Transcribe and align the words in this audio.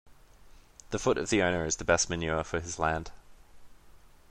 The 0.89 0.97
foot 0.97 1.19
of 1.19 1.29
the 1.29 1.43
owner 1.43 1.63
is 1.63 1.75
the 1.75 1.83
best 1.85 2.09
manure 2.09 2.43
for 2.43 2.59
his 2.59 2.79
land. 2.79 3.11